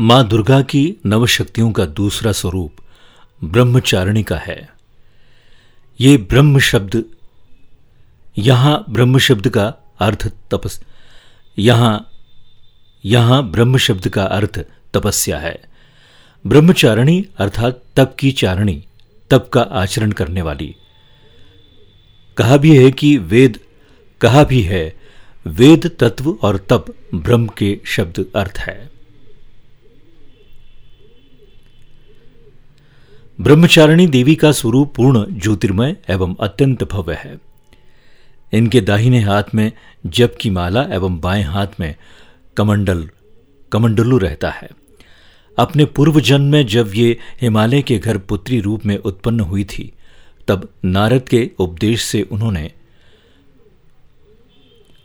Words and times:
माँ 0.00 0.28
दुर्गा 0.28 0.60
की 0.62 0.96
नवशक्तियों 1.06 1.72
का 1.72 1.84
दूसरा 1.86 2.32
स्वरूप 2.32 2.76
ब्रह्मचारिणी 3.44 4.22
का 4.22 4.36
है। 4.36 4.68
ये 6.00 6.16
ब्रह्म 6.16 6.58
शब्द, 6.58 7.04
यहाँ 8.38 8.84
ब्रह्म 8.90 9.18
शब्द 9.18 9.48
का 9.48 9.66
अर्थ 10.00 10.26
तपस, 10.50 10.80
यहाँ 11.58 12.10
यहाँ 13.04 13.50
ब्रह्म 13.50 13.78
शब्द 13.78 14.08
का 14.08 14.24
अर्थ 14.24 14.58
तपस्या 14.94 15.38
है। 15.38 15.60
ब्रह्मचारिणी 16.46 17.26
अर्थात 17.38 17.82
तप 17.96 18.16
की 18.18 18.30
चारणी, 18.32 18.84
तप 19.30 19.50
का 19.52 19.60
आचरण 19.60 20.12
करने 20.12 20.42
वाली। 20.42 20.74
कहा 22.36 22.56
भी 22.56 22.76
है 22.76 22.90
कि 22.90 23.16
वेद, 23.16 23.58
कहा 24.20 24.44
भी 24.44 24.62
है, 24.62 24.96
वेद 25.46 25.90
तत्व 26.00 26.30
और 26.42 26.56
तप 26.56 26.94
ब्रह्म 27.14 27.46
के 27.46 27.80
शब्द 27.86 28.24
अर्थ 28.36 28.58
है। 28.58 28.99
ब्रह्मचारिणी 33.40 34.06
देवी 34.06 34.34
का 34.34 34.52
स्वरूप 34.52 34.94
पूर्ण 34.94 35.26
ज्योतिर्मय 35.30 35.96
एवं 36.10 36.34
अत्यंत 36.40 36.84
भव्य 36.84 37.14
है। 37.14 37.38
इनके 38.52 38.80
दाहिने 38.80 39.20
हाथ 39.20 39.42
में 39.54 39.72
जप 40.06 40.34
की 40.40 40.50
माला 40.50 40.82
एवं 40.82 41.20
बाएँ 41.20 41.42
हाथ 41.42 41.66
में 41.80 41.94
कमंडल, 42.56 43.08
कमंडलू 43.72 44.18
रहता 44.18 44.50
है। 44.50 44.70
अपने 45.58 45.84
पूर्व 45.84 46.20
जन्म 46.20 46.44
में 46.44 46.66
जब 46.66 46.92
ये 46.94 47.18
हिमालय 47.40 47.82
के 47.82 47.98
घर 47.98 48.18
पुत्री 48.18 48.60
रूप 48.60 48.86
में 48.86 48.96
उत्पन्न 48.96 49.40
हुई 49.40 49.64
थी, 49.64 49.92
तब 50.48 50.68
नारद 50.84 51.22
के 51.22 51.50
उपदेश 51.58 52.02
से 52.02 52.22
उन्होंने 52.22 52.72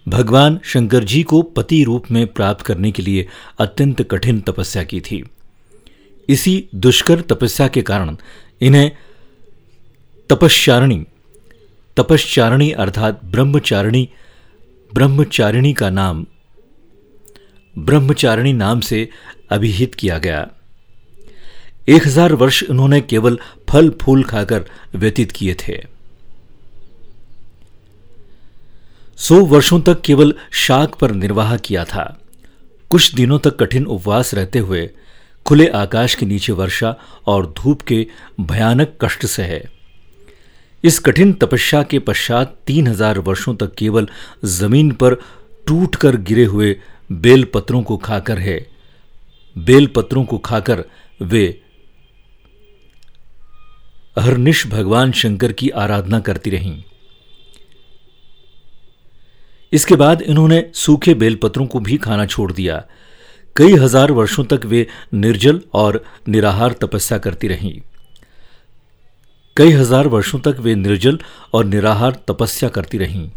भगवान 0.07 0.59
शंकर 0.63 1.04
जी 1.04 1.23
को 1.23 1.41
पति 1.41 1.84
रूप 1.84 2.12
में 2.12 2.27
प्राप्त 2.27 2.65
करने 2.65 2.91
के 2.91 3.04
लिए 3.04 3.27
अत्यंत 3.59 4.02
कठिन 4.02 4.41
तपस्या 4.41 4.84
की 4.84 5.02
थी। 5.02 5.23
इसी 6.29 6.53
दुष्कर 6.75 7.21
तपस्या 7.23 7.67
के 7.67 7.81
कारण, 7.81 8.15
इन्हें 8.62 8.91
तपस्चारिणी 10.29 11.05
तपस्चारिणी 11.98 12.71
अर्थात 12.73 13.20
ब्रह्मचारिणी 13.26 14.07
ब्रह्मचारिणी 14.91 15.73
का 15.73 15.90
नाम, 15.90 16.26
ब्रह्मचारिणी 17.76 18.54
नाम 18.54 18.79
से 18.82 19.07
अभिहित 19.51 19.95
किया 19.95 20.17
गया। 20.17 20.48
एक 21.87 22.05
हज़ार 22.07 22.34
वर्ष 22.34 22.62
उन्होंने 22.63 22.99
केवल 23.01 23.37
फल 23.70 23.89
फूल 24.01 24.23
खाकर 24.23 24.65
व्यतीत 24.95 25.32
किए 25.32 25.55
थे। 25.60 25.77
सौ 29.20 29.39
वर्षों 29.45 29.79
तक 29.82 30.01
केवल 30.01 30.34
शाक 30.55 30.95
पर 30.95 31.12
निर्वाह 31.13 31.55
किया 31.57 31.84
था। 31.85 32.05
कुछ 32.91 33.13
दिनों 33.15 33.39
तक 33.39 33.57
कठिन 33.57 33.85
उपवास 33.87 34.34
रहते 34.34 34.60
हुए 34.60 34.89
खुले 35.46 35.68
आकाश 35.68 36.13
के 36.15 36.26
नीचे 36.26 36.54
वर्षा 36.54 36.96
और 37.27 37.46
धूप 37.57 37.82
के 37.82 38.05
भयानक 38.41 38.98
कष्ट 39.01 39.26
से 39.26 39.43
है। 39.43 39.63
इस 40.84 40.98
कठिन 40.99 41.34
तपस्या 41.34 41.82
के 41.84 41.99
पश्चात 41.99 42.55
तीन 42.68 42.88
हज़ार 42.88 43.20
वर्षों 43.20 43.55
तक 43.55 43.73
केवल 43.76 44.07
ज़मीन 44.46 44.91
पर 44.93 45.16
टूट 45.68 45.96
कर 45.96 46.16
गिरे 46.21 46.46
हुए 46.46 46.76
बेल 47.12 47.43
पत्रों 47.43 47.82
को 47.84 47.98
खाकर 47.98 48.40
है। 48.40 48.57
बेल 49.55 49.88
पत्रों 49.88 50.23
को 50.26 50.38
खाकर 50.38 50.84
वे 51.20 51.46
अहरनिश 54.18 54.66
भगवान 54.68 55.12
शंकर 55.12 55.51
की 55.51 55.70
आराधना 55.70 56.20
करती 56.20 56.49
रहीं। 56.49 56.84
इसके 59.73 59.96
बाद 59.96 60.21
इन्होंने 60.21 60.63
सूखे 60.73 61.13
बेलपत्रों 61.13 61.66
को 61.68 61.79
भी 61.79 61.98
खाना 61.98 62.26
छोड़ 62.26 62.51
दिया। 62.51 62.84
कई 63.55 63.73
हज़ार 63.73 64.11
वर्षों 64.11 64.44
तक 64.44 64.66
वे 64.66 64.85
निर्जल 65.13 65.61
और 65.73 66.03
निराहार 66.28 66.73
तपस्या 66.81 67.17
करती 67.17 67.47
रहीं। 67.47 67.79
कई 69.57 69.72
हज़ार 69.72 70.07
वर्षों 70.07 70.39
तक 70.39 70.57
वे 70.59 70.73
निर्जल 70.75 71.19
और 71.53 71.66
निराहार 71.66 72.19
तपस्या 72.28 72.69
करती 72.69 72.97
रहीं। 72.97 73.29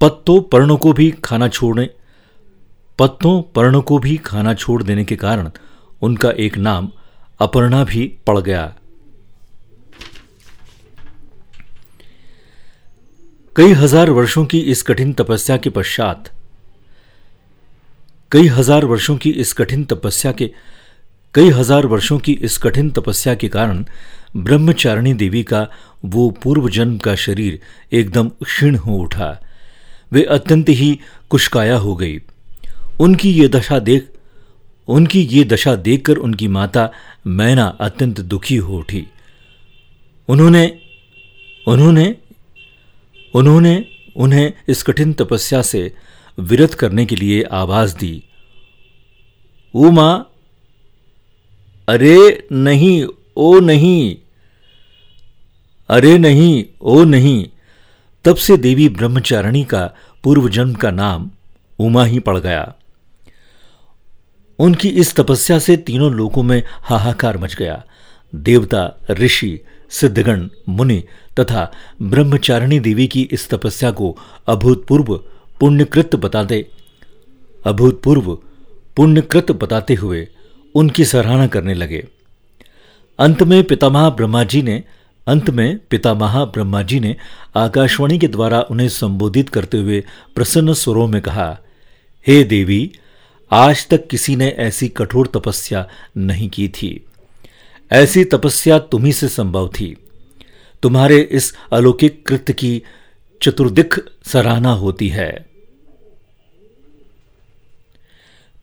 पत्तों 0.00 0.40
पर्णों 0.42 0.76
को 0.76 0.92
भी 0.92 1.10
खाना 1.24 1.48
छोड़ने, 1.48 1.88
पत्तों 2.98 3.40
पर्णों 3.54 3.82
को 3.82 3.98
भी 3.98 4.16
खाना 4.16 4.54
छोड़ 4.54 4.82
देने 4.82 5.04
के 5.04 5.16
कारण 5.16 5.50
उनका 6.02 6.30
एक 6.38 6.56
नाम 6.58 6.90
अपर्णा 7.40 7.84
भी 7.84 8.06
पड़ 8.26 8.38
गया। 8.40 8.66
कई 13.56 13.72
हज़ार 13.74 14.10
वर्षों 14.10 14.44
की 14.44 14.60
इस 14.66 14.82
कठिन 14.82 15.12
तपस्या 15.12 15.56
के 15.56 15.70
पश्चात 15.70 16.30
कई 18.32 18.46
हज़ार 18.48 18.84
वर्षों 18.84 19.16
की 19.16 19.30
इस 19.32 19.52
कठिन 19.52 19.84
तपस्या 19.84 20.32
के, 20.32 20.50
कई 21.34 21.48
हज़ार 21.50 21.86
वर्षों 21.86 22.18
की 22.18 22.32
इस 22.42 22.58
कठिन 22.58 22.90
तपस्या 22.90 23.34
के 23.34 23.48
कारण 23.48 23.84
ब्रह्मचारिणी 24.36 25.12
देवी 25.14 25.42
का 25.42 25.66
वो 26.04 26.28
पूर्व 26.42 26.68
जन्म 26.70 26.96
का 26.98 27.14
शरीर 27.16 27.58
एकदम 27.92 28.28
क्षीण 28.44 28.76
हो 28.76 28.98
उठा। 28.98 29.30
वे 30.12 30.22
अत्यंत 30.30 30.68
ही 30.68 30.98
कुशकाया 31.30 31.76
हो 31.76 31.94
गई। 31.96 32.18
उनकी 33.00 33.30
ये 33.32 33.48
दशा 33.48 33.78
देख, 33.80 34.06
उनकी 34.88 35.20
ये 35.22 35.44
दशा 35.44 35.74
देखकर 35.78 36.16
उनकी 36.18 36.48
माता 36.48 36.90
मैना 37.28 37.66
अत्यंत 37.80 38.20
दुखी 38.22 38.56
हो 38.58 38.78
उठी। 38.78 39.06
उन्होंने 40.28 40.64
उन्होंने 41.66 42.14
उन्होंने 43.34 43.74
उन्हें 44.16 44.52
इस 44.68 44.82
कठिन 44.82 45.12
तपस्या 45.12 45.62
से 45.62 45.90
विरत 46.38 46.74
करने 46.74 47.06
के 47.06 47.16
लिए 47.16 47.42
आवाज़ 47.42 47.96
दी। 47.96 48.22
ओ 49.74 49.90
माँ 49.90 50.26
अरे 51.88 52.48
नहीं, 52.52 53.06
ओ 53.36 53.60
नहीं, 53.60 54.16
अरे 55.88 56.18
नहीं, 56.18 56.64
ओ 56.82 57.04
नहीं। 57.04 57.48
तब 58.24 58.36
से 58.36 58.56
देवी 58.56 58.88
ब्रह्मचारिणी 58.88 59.64
का 59.64 59.94
पूर्व 60.24 60.48
जन्म 60.48 60.74
का 60.74 60.90
नाम 60.90 61.30
उमा 61.78 62.04
ही 62.04 62.18
पड़ 62.18 62.38
गया। 62.38 62.74
उनकी 64.58 64.88
इस 64.88 65.14
तपस्या 65.16 65.58
से 65.58 65.76
तीनों 65.76 66.12
लोकों 66.12 66.42
में 66.42 66.62
हाहाकार 66.68 67.38
मच 67.38 67.54
गया। 67.54 67.84
देवता, 68.34 69.00
ऋषि, 69.10 69.60
सिद्धगण, 69.90 70.48
मुनि 70.68 71.04
तथा 71.40 71.72
ब्रह्मचारिणी 72.02 72.80
देवी 72.80 73.06
की 73.06 73.22
इस 73.22 73.50
तपस्या 73.50 73.90
को 73.90 74.18
अभूतपूर्व 74.46 75.24
पुण्यकृत 75.60 76.16
बताते। 76.16 76.70
अभूतपूर्व 77.66 78.38
पुण्यकृत 78.96 79.52
बताते 79.52 79.94
हुए 79.94 80.28
उनकी 80.74 81.04
सराहना 81.04 81.46
करने 81.46 81.74
लगे। 81.74 82.06
अंत 83.18 83.42
में 83.42 83.64
पितामह 83.64 84.08
ब्रह्मा 84.08 84.44
जी 84.44 84.62
ने, 84.62 84.84
अंत 85.26 85.50
में 85.50 85.78
पितामह 85.90 86.44
ब्रह्मा 86.44 86.82
जी 86.82 87.00
ने 87.00 87.16
आकाशवाणी 87.56 88.18
के 88.18 88.28
द्वारा 88.28 88.60
उन्हें 88.60 88.88
संबोधित 88.88 89.48
करते 89.48 89.78
हुए 89.78 90.04
प्रसन्न 90.34 90.72
स्वरों 90.72 91.06
में 91.06 91.22
कहा, 91.22 91.58
हे 92.26 92.44
देवी, 92.44 92.92
आज 93.50 93.88
तक 93.88 94.06
किसी 94.06 94.36
ने 94.36 94.48
ऐसी 94.48 94.88
कठोर 94.88 95.26
तपस्या 95.26 95.88
नहीं 96.16 96.48
की 96.48 96.68
थी। 96.68 97.06
ऐसी 97.92 98.24
तपस्या 98.24 98.78
तुम्ही 98.78 99.12
से 99.12 99.28
संभव 99.28 99.68
थी। 99.68 99.96
तुम्हारे 100.82 101.20
इस 101.20 101.56
अलौकिक 101.72 102.26
कृत्य 102.26 102.52
की 102.52 102.82
चतुर्दिक 103.42 103.94
सराहना 104.24 104.72
होती 104.72 105.08
है। 105.08 105.49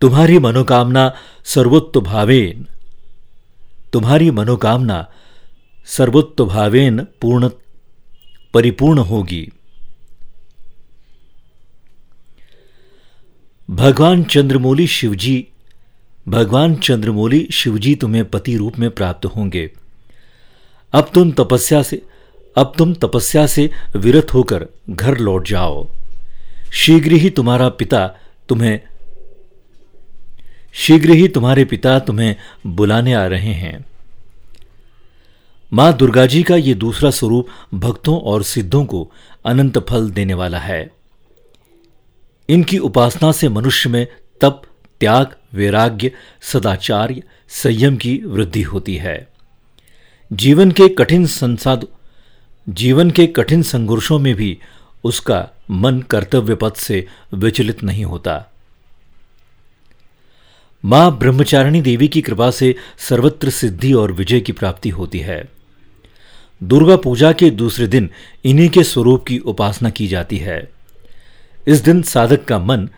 तुम्हारी 0.02 0.40
मनोकामना 0.40 1.14
सर्वोत्त 1.44 1.98
भावेन 1.98 2.66
तुम्हारी 3.94 4.32
मनोकामना 4.32 5.12
सर्वोत्त 5.86 6.42
भावेन 6.42 7.08
पूर्ण, 7.22 7.50
परिपूर्ण 8.54 9.00
होगी। 9.00 9.52
भगवान 13.70 14.24
चंद्रमोली 14.24 14.88
शिवजी, 14.88 15.48
भगवान 16.28 16.76
चंद्रमौली 16.76 17.48
शिवजी 17.52 17.96
तुम्हें 17.96 18.26
पति 18.26 18.58
रूप 18.58 18.80
में 18.80 18.90
प्राप्त 18.90 19.26
होंगे। 19.26 19.72
अब 20.94 21.12
तुम 21.14 21.32
तपस्या 21.32 21.82
से, 21.84 22.02
अब 22.58 22.74
तुम 22.78 22.94
तपस्या 22.94 23.48
से 23.48 23.70
विरत 23.96 24.34
होकर 24.34 24.68
घर 24.90 25.18
लौट 25.18 25.48
जाओ। 25.48 25.88
शीघ्र 26.74 27.12
ही 27.12 27.30
तुम्हारा 27.30 27.70
पिता 27.70 28.08
तुम्हें 28.50 28.80
शीघ्र 30.78 31.10
ही 31.10 31.28
तुम्हारे 31.28 31.66
पिता 31.66 32.00
तुम्हें 32.00 32.36
बुलाने 32.68 33.14
आ 33.14 33.28
रहे 33.28 33.54
हैं। 33.54 33.86
माँ 35.74 35.98
दुर्गा 35.98 36.26
जी 36.26 36.44
का 36.44 36.56
ये 36.56 36.74
दूसरा 36.74 37.10
स्वरूप 37.10 37.48
भक्तों 37.74 38.20
और 38.20 38.44
सिद्धों 38.44 38.86
को 38.86 39.12
अनंत 39.46 39.78
फल 39.78 40.10
देने 40.10 40.34
वाला 40.34 40.60
है। 40.60 40.92
इनकी 42.50 42.78
उपासना 42.78 43.32
से 43.32 43.50
मनुष्य 43.50 43.90
में 43.90 44.08
तप, 44.42 44.62
त्याग, 45.00 45.36
वैराग्य, 45.54 46.12
सदाचार्य, 46.42 47.24
संयम 47.50 47.98
की 47.98 48.22
वृद्धि 48.26 48.62
होती 48.62 48.96
है। 48.96 49.28
जीवन 50.34 50.72
के 50.72 50.88
कठिन 50.90 51.26
संसाद, 51.26 51.88
जीवन 52.70 53.12
के 53.12 53.28
कठिन 53.28 53.62
संघर्षों 53.62 54.20
में 54.20 54.36
भी 54.36 54.58
उसका 55.04 55.50
मन 55.72 56.00
कर्तव्य 56.00 56.56
पथ 56.56 56.76
से 56.76 57.08
विचलित 57.34 57.84
नहीं 57.84 58.06
होता। 58.06 58.52
माँ 60.86 61.18
ब्रह्मचारिणी 61.18 61.82
देवी 61.82 62.08
की 62.08 62.22
कृपा 62.22 62.52
से 62.52 62.76
सर्वत्र 62.98 63.50
सिद्धि 63.50 63.94
और 63.94 64.12
विजय 64.12 64.40
की 64.40 64.52
प्राप्ति 64.52 64.90
होती 64.90 65.20
है। 65.20 65.50
दुर्गा 66.64 66.96
पूजा 66.96 67.32
के 67.32 67.50
दूसरे 67.50 67.88
दिन 67.88 68.10
इन्हीं 68.46 68.70
के 68.70 68.84
स्वरूप 68.84 69.26
की 69.26 69.38
उपासना 69.38 69.90
की 69.90 70.08
जाती 70.08 70.38
है। 70.38 70.72
इस 71.68 71.80
दिन 71.80 72.02
साधक 72.02 72.46
का 72.46 72.60
मन 72.60 72.90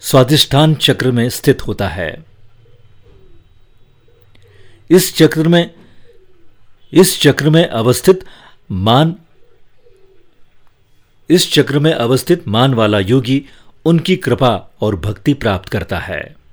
स्वादिष्ठान 0.00 0.74
चक्र 0.74 1.10
में 1.10 1.28
स्थित 1.28 1.66
होता 1.66 1.88
है। 1.88 2.24
इस 4.90 5.16
चक्र 5.16 5.48
में, 5.48 5.70
इस 6.92 7.20
चक्र 7.20 7.50
में 7.50 7.66
अवस्थित 7.66 8.24
मान, 8.72 9.14
इस 11.30 11.52
चक्र 11.52 11.78
में 11.78 11.92
अवस्थित 11.92 12.48
मान 12.48 12.74
वाला 12.74 12.98
योगी 12.98 13.44
उनकी 13.84 14.16
कृपा 14.16 14.70
और 14.80 14.96
भक्ति 14.96 15.34
प्राप्त 15.34 15.68
करता 15.68 15.98
है। 15.98 16.43